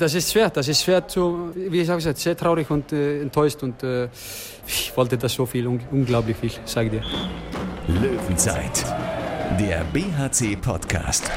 [0.00, 3.20] Das ist schwer, das ist schwer zu, wie ich habe gesagt, sehr traurig und äh,
[3.20, 4.08] enttäuscht und äh,
[4.66, 7.02] ich wollte das so viel, un unglaublich viel, sage dir.
[7.86, 8.82] Löwenzeit,
[9.58, 11.30] der BHC-Podcast.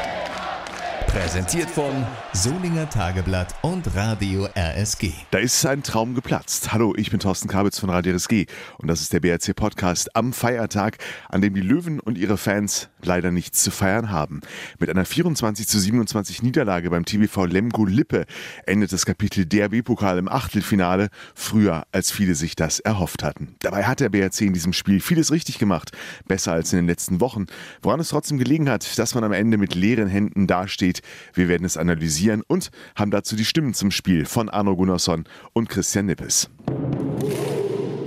[1.07, 5.11] Präsentiert von Solinger Tageblatt und Radio RSG.
[5.32, 6.71] Da ist ein Traum geplatzt.
[6.71, 8.45] Hallo, ich bin Thorsten Kabitz von Radio RSG
[8.77, 12.88] und das ist der BRC Podcast am Feiertag, an dem die Löwen und ihre Fans
[13.05, 14.41] leider nichts zu feiern haben.
[14.79, 18.25] Mit einer 24 zu 27 Niederlage beim TBV Lemgo Lippe
[18.65, 23.55] endet das Kapitel DRB-Pokal im Achtelfinale früher, als viele sich das erhofft hatten.
[23.59, 25.91] Dabei hat der BRC in diesem Spiel vieles richtig gemacht,
[26.27, 27.45] besser als in den letzten Wochen,
[27.81, 31.02] woran es trotzdem gelegen hat, dass man am Ende mit leeren Händen dasteht
[31.33, 35.70] wir werden es analysieren und haben dazu die Stimmen zum Spiel von Arno Gunnarsson und
[35.70, 36.49] Christian Nippes.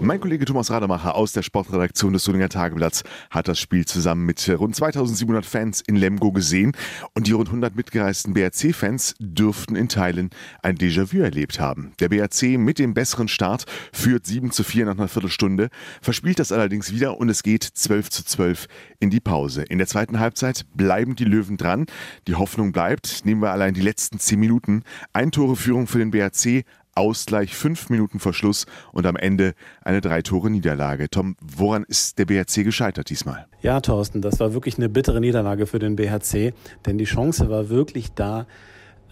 [0.00, 4.48] Mein Kollege Thomas Rademacher aus der Sportredaktion des Solinger Tageblatts hat das Spiel zusammen mit
[4.48, 6.72] rund 2700 Fans in Lemgo gesehen
[7.14, 10.30] und die rund 100 mitgereisten BRC-Fans dürften in Teilen
[10.62, 11.92] ein Déjà-vu erlebt haben.
[11.98, 15.70] Der BRC mit dem besseren Start führt 7 zu 4 nach einer Viertelstunde,
[16.02, 18.66] verspielt das allerdings wieder und es geht 12 zu 12
[19.00, 19.62] in die Pause.
[19.62, 21.86] In der zweiten Halbzeit bleiben die Löwen dran.
[22.28, 23.24] Die Hoffnung bleibt.
[23.24, 24.82] Nehmen wir allein die letzten 10 Minuten.
[25.12, 26.64] Ein Tore Führung für den BRC,
[26.96, 31.10] Ausgleich, fünf Minuten Verschluss und am Ende eine Drei-Tore-Niederlage.
[31.10, 33.46] Tom, woran ist der BHC gescheitert diesmal?
[33.60, 36.54] Ja, Thorsten, das war wirklich eine bittere Niederlage für den BHC,
[36.86, 38.46] denn die Chance war wirklich da,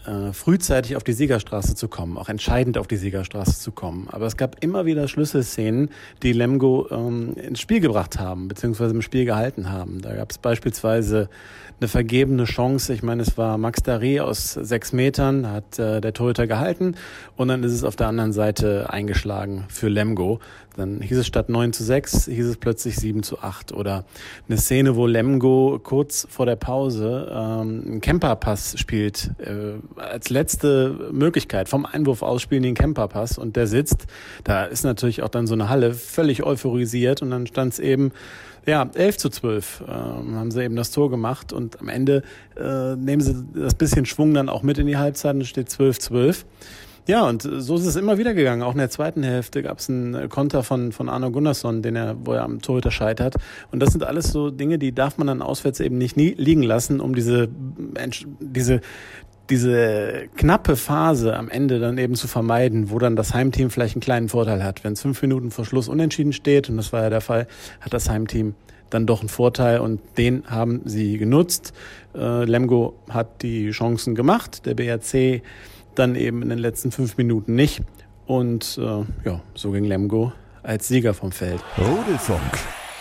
[0.07, 4.09] äh, frühzeitig auf die Siegerstraße zu kommen, auch entscheidend auf die Siegerstraße zu kommen.
[4.11, 5.91] Aber es gab immer wieder Schlüsselszenen,
[6.23, 10.01] die Lemgo ähm, ins Spiel gebracht haben, beziehungsweise im Spiel gehalten haben.
[10.03, 11.29] Da gab es beispielsweise
[11.81, 12.95] eine vergebene Chance.
[12.95, 16.97] Ich meine, es war Max Daré aus sechs Metern, hat äh, der Torhüter gehalten
[17.37, 20.41] und dann ist es auf der anderen Seite eingeschlagen für Lemgo.
[20.77, 23.73] Dann hieß es statt 9 zu 6, hieß es plötzlich 7 zu 8.
[23.73, 24.05] Oder
[24.49, 31.11] eine Szene, wo Lemgo kurz vor der Pause ähm, einen Camperpass spielt, äh, als letzte
[31.13, 34.07] Möglichkeit vom Einwurf aus spielen den Camperpass und der sitzt.
[34.43, 38.13] Da ist natürlich auch dann so eine Halle völlig euphorisiert und dann stand es eben
[38.67, 42.23] ja, 11 zu 12 ähm, haben sie eben das Tor gemacht und am Ende
[42.57, 45.99] äh, nehmen sie das bisschen Schwung dann auch mit in die Halbzeit und steht 12
[45.99, 46.47] 12.
[47.07, 48.63] Ja, und so ist es immer wieder gegangen.
[48.63, 52.17] Auch in der zweiten Hälfte gab es einen Konter von, von Arno Gunnarsson, den er,
[52.25, 53.35] wo er am Torhüter scheitert.
[53.71, 56.63] Und das sind alles so Dinge, die darf man dann auswärts eben nicht nie liegen
[56.63, 57.49] lassen, um diese,
[58.41, 58.81] diese,
[59.51, 64.03] diese knappe Phase am Ende dann eben zu vermeiden, wo dann das Heimteam vielleicht einen
[64.03, 64.83] kleinen Vorteil hat.
[64.83, 67.47] Wenn es fünf Minuten vor Schluss unentschieden steht, und das war ja der Fall,
[67.83, 68.55] hat das Heimteam
[68.89, 71.75] dann doch einen Vorteil und den haben sie genutzt.
[72.15, 75.43] Äh, Lemgo hat die Chancen gemacht, der BRC
[75.95, 77.83] dann eben in den letzten fünf Minuten nicht.
[78.27, 80.33] Und äh, ja, so ging Lemgo
[80.63, 81.63] als Sieger vom Feld.
[81.79, 82.41] Rudelfunk.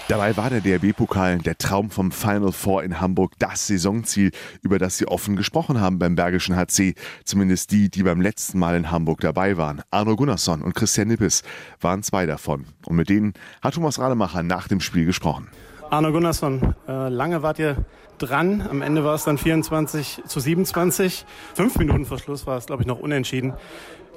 [0.10, 4.32] Dabei war der DRB-Pokal der Traum vom Final Four in Hamburg das Saisonziel,
[4.62, 6.96] über das sie offen gesprochen haben beim Bergischen HC.
[7.24, 9.82] Zumindest die, die beim letzten Mal in Hamburg dabei waren.
[9.92, 11.42] Arno Gunnarsson und Christian Nippes
[11.80, 12.66] waren zwei davon.
[12.86, 15.48] Und mit denen hat Thomas Rademacher nach dem Spiel gesprochen.
[15.94, 17.78] Arno Gunnarsson, äh, lange wart ihr
[18.18, 18.66] dran.
[18.68, 21.24] Am Ende war es dann 24 zu 27.
[21.54, 23.54] Fünf Minuten vor Schluss war es, glaube ich, noch unentschieden.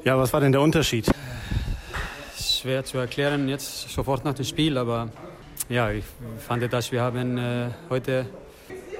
[0.02, 1.10] Ja, was war denn der Unterschied?
[2.34, 5.10] Schwer zu erklären jetzt sofort nach dem Spiel, aber
[5.68, 6.04] ja, ich
[6.38, 8.24] fand, dass wir haben äh, heute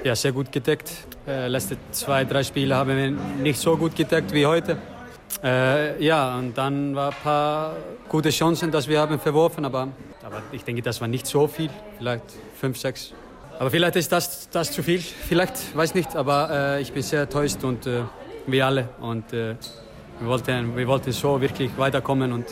[0.05, 0.93] ja, sehr gut gedeckt.
[1.27, 3.11] Äh, letzte zwei, drei Spiele haben wir
[3.43, 4.77] nicht so gut gedeckt wie heute.
[5.43, 7.77] Äh, ja, und dann war ein paar
[8.11, 9.89] gute Chancen, dass wir haben verworfen, aber,
[10.27, 12.25] aber ich denke, das war nicht so viel, vielleicht
[12.61, 13.15] fünf, sechs.
[13.61, 17.23] Aber vielleicht ist das, das zu viel, vielleicht, weiß nicht, aber äh, ich bin sehr
[17.23, 18.03] enttäuscht und äh,
[18.47, 19.55] wir alle und äh,
[20.19, 22.45] wir, wollten, wir wollten so wirklich weiterkommen und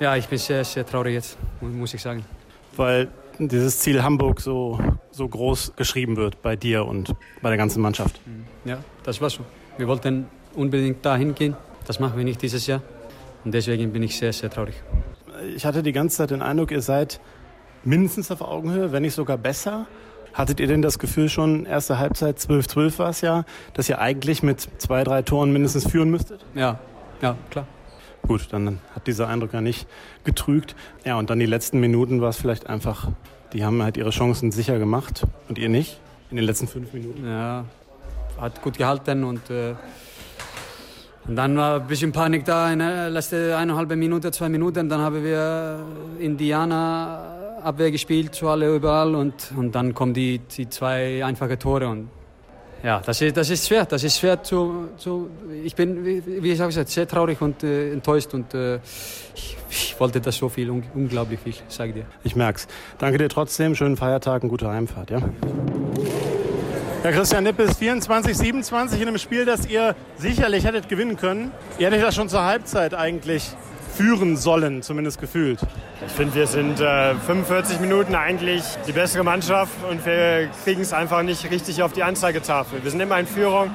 [0.00, 2.24] ja, ich bin sehr, sehr traurig jetzt, muss ich sagen.
[2.76, 4.78] Weil dieses Ziel Hamburg so,
[5.12, 8.20] so groß geschrieben wird bei dir und bei der ganzen Mannschaft.
[8.64, 9.44] Ja, das war so.
[9.78, 11.56] Wir wollten unbedingt dahin gehen.
[11.86, 12.82] Das machen wir nicht dieses Jahr.
[13.44, 14.74] Und deswegen bin ich sehr, sehr traurig.
[15.54, 17.20] Ich hatte die ganze Zeit den Eindruck, ihr seid
[17.84, 19.86] mindestens auf Augenhöhe, wenn nicht sogar besser.
[20.32, 24.42] Hattet ihr denn das Gefühl schon, erste Halbzeit 12-12 war es ja, dass ihr eigentlich
[24.42, 26.44] mit zwei, drei Toren mindestens führen müsstet?
[26.54, 26.78] Ja,
[27.22, 27.66] ja, klar.
[28.26, 29.86] Gut, dann hat dieser Eindruck ja nicht
[30.24, 30.74] getrügt.
[31.04, 33.08] Ja, und dann die letzten Minuten war es vielleicht einfach,
[33.52, 36.00] die haben halt ihre Chancen sicher gemacht und ihr nicht
[36.30, 37.24] in den letzten fünf Minuten.
[37.24, 37.64] Ja,
[38.40, 39.74] hat gut gehalten und, äh,
[41.28, 44.88] und dann war ein bisschen Panik da in der letzten eineinhalb Minute, zwei Minuten.
[44.88, 45.80] Dann haben wir
[46.18, 51.88] Indianer Abwehr gespielt, zu alle überall und, und dann kommen die, die zwei einfache Tore
[51.88, 52.08] und
[52.82, 53.84] ja, das ist, das ist schwer.
[53.86, 55.28] Das ist schwer zu, zu
[55.64, 58.76] ich bin, wie ich gesagt, sehr traurig und äh, enttäuscht und äh,
[59.34, 62.06] ich, ich, wollte das so viel, un, unglaublich viel, sage dir.
[62.22, 62.68] Ich merk's.
[62.98, 65.20] Danke dir trotzdem, schönen Feiertag und gute Heimfahrt, ja?
[67.04, 71.52] Ja, Christian Nippes, 24, 27 in einem Spiel, das ihr sicherlich hättet gewinnen können.
[71.78, 73.44] Ihr hättet das schon zur Halbzeit eigentlich
[73.96, 75.60] führen sollen, zumindest gefühlt.
[76.04, 80.92] Ich finde, wir sind äh, 45 Minuten eigentlich die bessere Mannschaft und wir kriegen es
[80.92, 82.82] einfach nicht richtig auf die Anzeigetafel.
[82.82, 83.70] Wir sind immer in Führung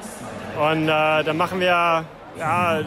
[0.60, 2.04] und äh, dann machen wir
[2.38, 2.80] ja,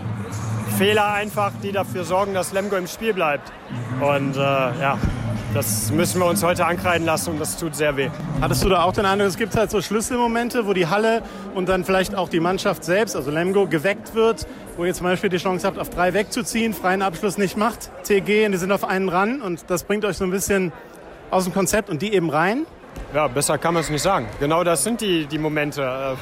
[0.77, 3.51] Fehler einfach, die dafür sorgen, dass Lemgo im Spiel bleibt.
[3.99, 4.97] Und äh, ja,
[5.55, 8.09] das müssen wir uns heute ankreiden lassen und das tut sehr weh.
[8.41, 11.21] Hattest du da auch den Eindruck, es gibt halt so Schlüsselmomente, wo die Halle
[11.53, 15.29] und dann vielleicht auch die Mannschaft selbst, also Lemgo, geweckt wird, wo ihr zum Beispiel
[15.29, 18.83] die Chance habt, auf drei wegzuziehen, freien Abschluss nicht macht, TG und die sind auf
[18.83, 20.73] einen ran und das bringt euch so ein bisschen
[21.31, 22.65] aus dem Konzept und die eben rein?
[23.13, 24.27] Ja, besser kann man es nicht sagen.
[24.41, 26.17] Genau das sind die, die Momente.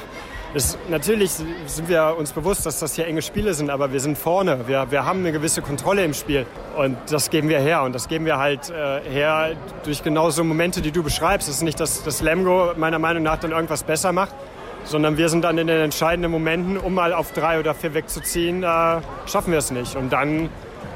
[0.56, 4.16] Es, natürlich sind wir uns bewusst, dass das hier enge Spiele sind, aber wir sind
[4.16, 4.68] vorne.
[4.68, 6.46] Wir, wir haben eine gewisse Kontrolle im Spiel
[6.76, 7.82] und das geben wir her.
[7.82, 11.48] Und das geben wir halt äh, her durch genau so Momente, die du beschreibst.
[11.48, 14.32] Es ist nicht, dass das Lemgo meiner Meinung nach dann irgendwas besser macht,
[14.84, 18.62] sondern wir sind dann in den entscheidenden Momenten, um mal auf drei oder vier wegzuziehen,
[18.62, 18.66] äh,
[19.26, 19.96] schaffen wir es nicht.
[19.96, 20.50] Und dann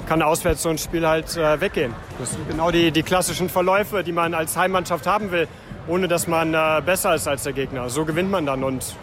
[0.07, 1.93] kann auswärts so ein Spiel halt äh, weggehen.
[2.21, 5.49] Das sind genau die, die klassischen Verläufe, die man als Heimmannschaft haben will,
[5.89, 7.91] ohne dass man äh, besser ist als der Gegner.
[7.91, 8.95] So gewinnt man dann und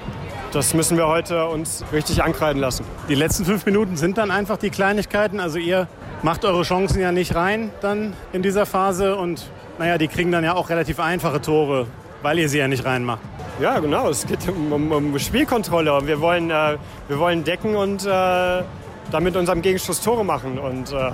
[0.55, 2.85] das müssen wir heute uns richtig ankreiden lassen.
[3.09, 5.41] Die letzten fünf Minuten sind dann einfach die Kleinigkeiten.
[5.41, 5.89] Also ihr
[6.23, 9.45] macht eure Chancen ja nicht rein dann in dieser Phase und
[9.79, 11.87] naja, die kriegen dann ja auch relativ einfache Tore,
[12.21, 13.19] weil ihr sie ja nicht reinmacht.
[13.59, 14.07] Ja, genau.
[14.09, 16.07] Es geht um, um, um Spielkontrolle.
[16.07, 16.77] Wir wollen, äh,
[17.09, 18.63] wir wollen decken und äh,
[19.11, 20.57] damit unserem Gegenschuss Tore machen.
[20.57, 21.11] Und äh,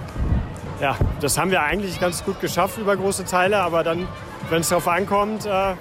[0.81, 3.57] ja, das haben wir eigentlich ganz gut geschafft über große Teile.
[3.57, 4.07] Aber dann,
[4.51, 5.73] wenn es darauf ankommt, äh,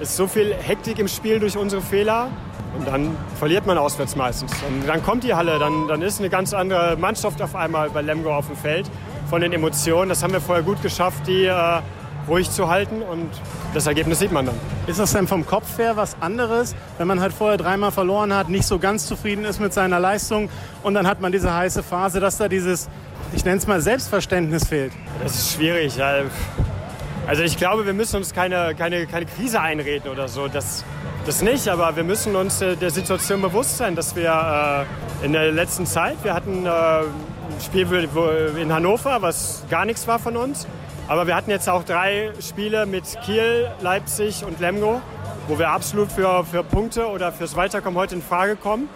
[0.00, 2.30] ist so viel Hektik im Spiel durch unsere Fehler.
[2.78, 4.52] Und dann verliert man auswärts meistens.
[4.68, 8.02] Und dann kommt die Halle, dann, dann ist eine ganz andere Mannschaft auf einmal bei
[8.02, 8.90] Lemgo auf dem Feld
[9.30, 10.08] von den Emotionen.
[10.08, 11.80] Das haben wir vorher gut geschafft, die äh,
[12.28, 13.28] ruhig zu halten und
[13.74, 14.54] das Ergebnis sieht man dann.
[14.86, 18.48] Ist das denn vom Kopf her was anderes, wenn man halt vorher dreimal verloren hat,
[18.48, 20.48] nicht so ganz zufrieden ist mit seiner Leistung
[20.82, 22.88] und dann hat man diese heiße Phase, dass da dieses,
[23.34, 24.92] ich nenne es mal Selbstverständnis fehlt?
[25.22, 25.94] Das ist schwierig.
[27.26, 30.48] Also ich glaube, wir müssen uns keine, keine, keine Krise einreden oder so.
[30.48, 30.84] Das,
[31.26, 34.86] das nicht, aber wir müssen uns äh, der Situation bewusst sein, dass wir
[35.22, 37.06] äh, in der letzten Zeit, wir hatten äh, ein
[37.64, 37.86] Spiel
[38.60, 40.66] in Hannover, was gar nichts war von uns.
[41.08, 45.00] Aber wir hatten jetzt auch drei Spiele mit Kiel, Leipzig und Lemgo,
[45.48, 48.88] wo wir absolut für, für Punkte oder fürs Weiterkommen heute in Frage kommen.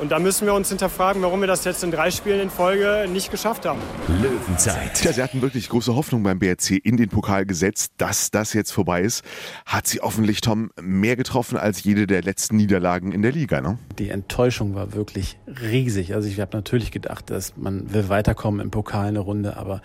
[0.00, 3.06] Und da müssen wir uns hinterfragen, warum wir das jetzt in drei Spielen in Folge
[3.06, 3.80] nicht geschafft haben.
[4.22, 5.04] Löwenzeit.
[5.04, 8.70] Ja, sie hatten wirklich große Hoffnung beim BRC in den Pokal gesetzt, dass das jetzt
[8.70, 9.22] vorbei ist.
[9.66, 13.78] Hat sie hoffentlich, Tom, mehr getroffen als jede der letzten Niederlagen in der Liga, ne?
[13.98, 16.14] Die Enttäuschung war wirklich riesig.
[16.14, 19.82] Also ich habe natürlich gedacht, dass man will weiterkommen im Pokal eine Runde, aber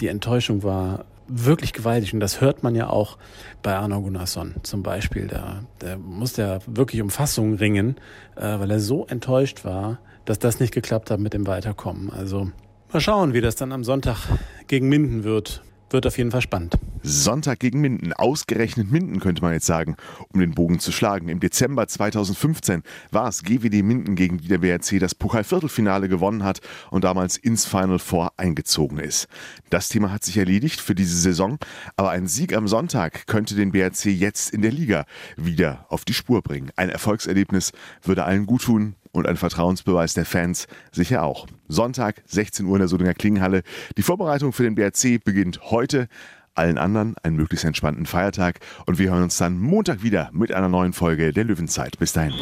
[0.00, 2.14] die Enttäuschung war wirklich gewaltig.
[2.14, 3.18] Und das hört man ja auch
[3.62, 5.26] bei Arno Gunnarsson zum Beispiel.
[5.26, 7.96] Da, der musste ja wirklich um Fassung ringen,
[8.36, 12.10] äh, weil er so enttäuscht war, dass das nicht geklappt hat mit dem Weiterkommen.
[12.10, 12.50] Also
[12.92, 14.18] mal schauen, wie das dann am Sonntag
[14.66, 15.62] gegen Minden wird.
[15.92, 16.78] Wird auf jeden Fall spannend.
[17.02, 18.12] Sonntag gegen Minden.
[18.12, 19.96] Ausgerechnet Minden könnte man jetzt sagen,
[20.32, 21.28] um den Bogen zu schlagen.
[21.28, 26.60] Im Dezember 2015 war es GWD Minden, gegen die der BRC das Pokalviertelfinale gewonnen hat
[26.90, 29.26] und damals ins Final Four eingezogen ist.
[29.68, 31.58] Das Thema hat sich erledigt für diese Saison,
[31.96, 35.04] aber ein Sieg am Sonntag könnte den BRC jetzt in der Liga
[35.36, 36.70] wieder auf die Spur bringen.
[36.76, 37.72] Ein Erfolgserlebnis
[38.02, 41.46] würde allen gut tun, und ein Vertrauensbeweis der Fans sicher auch.
[41.68, 43.62] Sonntag, 16 Uhr in der Solinger Klingenhalle.
[43.96, 46.08] Die Vorbereitung für den BRC beginnt heute.
[46.54, 50.68] Allen anderen einen möglichst entspannten Feiertag und wir hören uns dann Montag wieder mit einer
[50.68, 51.98] neuen Folge der Löwenzeit.
[51.98, 52.34] Bis dahin.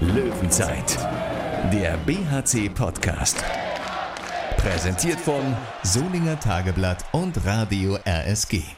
[0.00, 0.98] Löwenzeit,
[1.72, 3.44] der BHC-Podcast.
[4.56, 8.77] Präsentiert von Solinger Tageblatt und Radio RSG.